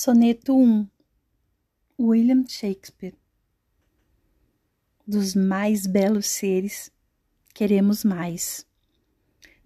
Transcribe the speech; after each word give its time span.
Soneto 0.00 0.56
1 0.56 0.88
William 1.98 2.44
Shakespeare. 2.46 3.16
Dos 5.04 5.34
mais 5.34 5.88
belos 5.88 6.28
seres, 6.28 6.88
queremos 7.52 8.04
mais, 8.04 8.64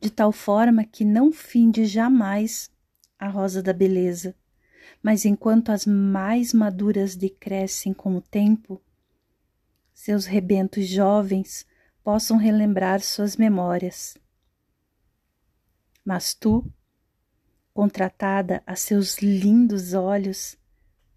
de 0.01 0.09
tal 0.09 0.33
forma 0.33 0.87
que 0.87 1.05
não 1.05 1.31
finde 1.31 1.85
jamais 1.85 2.71
a 3.19 3.29
rosa 3.29 3.63
da 3.63 3.75
beleza, 3.75 4.35
mas 5.03 5.27
enquanto 5.27 5.69
as 5.69 5.85
mais 5.85 6.55
maduras 6.55 7.15
decrescem 7.15 7.93
com 7.93 8.17
o 8.17 8.23
tempo, 8.23 8.81
seus 9.93 10.25
rebentos 10.25 10.89
jovens 10.89 11.67
possam 12.03 12.39
relembrar 12.39 13.03
suas 13.03 13.37
memórias. 13.37 14.17
Mas 16.03 16.33
tu, 16.33 16.65
contratada 17.73 18.63
a 18.67 18.77
seus 18.77 19.19
lindos 19.19 19.95
olhos, 19.95 20.59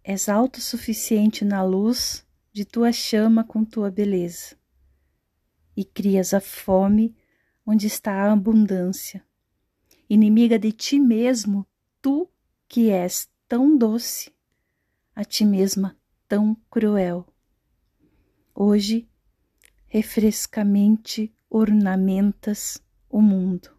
és 0.04 0.30
autossuficiente 0.30 1.44
na 1.44 1.64
luz 1.64 2.26
de 2.54 2.64
tua 2.64 2.92
chama 2.92 3.44
com 3.44 3.66
tua 3.66 3.92
beleza, 3.92 4.56
e 5.76 5.84
crias 5.84 6.34
a 6.34 6.40
fome 6.40 7.16
onde 7.66 7.88
está 7.88 8.14
a 8.14 8.32
abundância. 8.32 9.26
Inimiga 10.10 10.58
de 10.58 10.72
ti 10.72 11.00
mesmo, 11.00 11.68
tu 12.02 12.30
que 12.68 12.90
és 12.90 13.28
tão 13.48 13.76
doce, 13.76 14.32
a 15.16 15.26
ti 15.26 15.44
mesma 15.44 15.98
tão 16.28 16.56
cruel. 16.70 17.28
Hoje, 18.54 19.10
refrescamente 19.88 21.36
ornamentas 21.50 22.82
o 23.10 23.22
mundo 23.22 23.75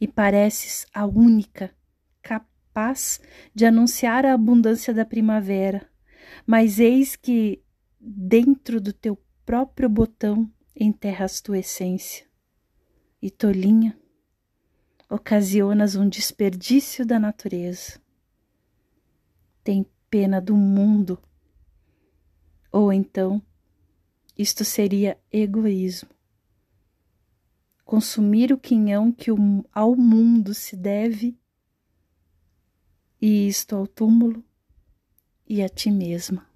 e 0.00 0.06
pareces 0.06 0.86
a 0.92 1.04
única 1.06 1.74
capaz 2.22 3.20
de 3.54 3.64
anunciar 3.64 4.24
a 4.24 4.34
abundância 4.34 4.94
da 4.94 5.04
primavera. 5.04 5.88
Mas 6.46 6.78
eis 6.78 7.16
que 7.16 7.62
dentro 8.00 8.80
do 8.80 8.92
teu 8.92 9.18
próprio 9.44 9.88
botão 9.88 10.50
enterras 10.74 11.40
tua 11.40 11.58
essência. 11.58 12.26
E 13.20 13.30
tolinha, 13.30 13.98
ocasionas 15.10 15.96
um 15.96 16.08
desperdício 16.08 17.04
da 17.04 17.18
natureza. 17.18 18.00
Tem 19.64 19.84
pena 20.08 20.40
do 20.40 20.56
mundo. 20.56 21.18
Ou 22.70 22.92
então, 22.92 23.42
isto 24.36 24.64
seria 24.64 25.18
egoísmo 25.32 26.17
consumir 27.88 28.52
o 28.52 28.58
quinhão 28.58 29.10
que 29.10 29.30
ao 29.72 29.96
mundo 29.96 30.52
se 30.52 30.76
deve, 30.76 31.40
e 33.18 33.48
isto 33.48 33.74
ao 33.74 33.86
túmulo 33.86 34.44
e 35.48 35.62
a 35.62 35.70
ti 35.70 35.90
mesma. 35.90 36.46